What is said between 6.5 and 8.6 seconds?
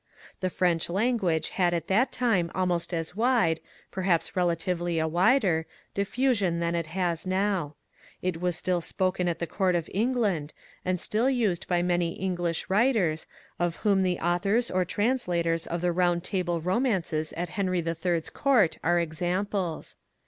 than it has now. It was